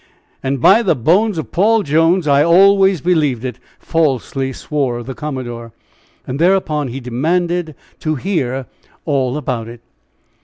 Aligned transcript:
"And 0.41 0.59
by 0.59 0.81
the 0.81 0.95
bones 0.95 1.37
of 1.37 1.51
Paul 1.51 1.83
Jones, 1.83 2.27
I 2.27 2.41
always 2.43 3.01
believed 3.01 3.45
it!" 3.45 3.59
falsely 3.77 4.51
swore 4.51 5.03
the 5.03 5.13
commodore; 5.13 5.73
and 6.25 6.39
thereupon 6.39 6.87
he 6.87 6.99
demanded 6.99 7.75
to 7.99 8.15
hear 8.15 8.65
"all 9.05 9.37
about 9.37 9.67
it." 9.67 9.81